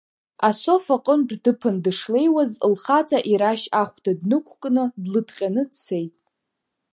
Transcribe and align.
Асоф 0.49 0.85
аҟынтә 0.95 1.35
дыԥан 1.43 1.75
дышлеиуаз, 1.83 2.51
лхаҵа 2.71 3.19
ирашь 3.31 3.67
ахәда 3.81 4.11
днықәкны, 4.19 4.83
длыҭҟьаны 5.03 5.63
дцеит. 5.69 6.15